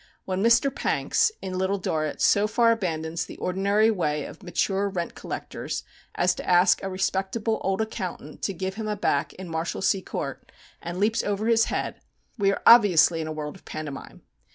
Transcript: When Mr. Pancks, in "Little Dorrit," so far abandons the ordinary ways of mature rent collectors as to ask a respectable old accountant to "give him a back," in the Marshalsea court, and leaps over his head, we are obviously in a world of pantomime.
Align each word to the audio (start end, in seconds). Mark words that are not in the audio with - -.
When 0.25 0.41
Mr. 0.41 0.73
Pancks, 0.73 1.31
in 1.43 1.59
"Little 1.59 1.77
Dorrit," 1.77 2.21
so 2.23 2.47
far 2.47 2.71
abandons 2.71 3.23
the 3.27 3.37
ordinary 3.37 3.91
ways 3.91 4.27
of 4.29 4.41
mature 4.41 4.89
rent 4.89 5.13
collectors 5.13 5.83
as 6.15 6.33
to 6.33 6.49
ask 6.49 6.81
a 6.81 6.89
respectable 6.89 7.61
old 7.63 7.81
accountant 7.81 8.41
to 8.41 8.53
"give 8.55 8.73
him 8.81 8.87
a 8.87 8.95
back," 8.95 9.31
in 9.33 9.45
the 9.45 9.51
Marshalsea 9.53 10.01
court, 10.01 10.51
and 10.81 10.99
leaps 10.99 11.23
over 11.23 11.45
his 11.45 11.65
head, 11.65 12.01
we 12.35 12.49
are 12.51 12.63
obviously 12.65 13.21
in 13.21 13.27
a 13.27 13.31
world 13.31 13.55
of 13.55 13.63
pantomime. 13.63 14.23